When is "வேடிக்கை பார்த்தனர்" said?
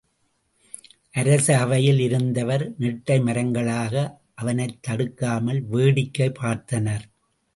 5.67-7.05